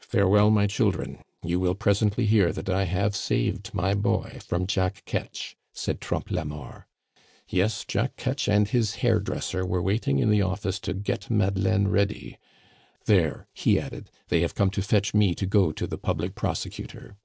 [0.00, 1.22] "Farewell, my children.
[1.42, 6.30] You will presently hear that I have saved my boy from Jack Ketch," said Trompe
[6.34, 6.82] la Mort.
[7.48, 12.36] "Yes, Jack Ketch and his hairdresser were waiting in the office to get Madeleine ready.
[13.06, 17.16] There," he added, "they have come to fetch me to go to the public prosecutor."